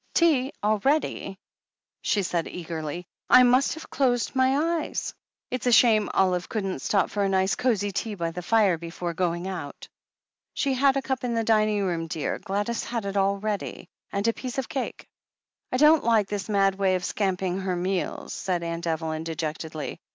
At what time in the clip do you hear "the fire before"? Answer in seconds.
8.31-9.13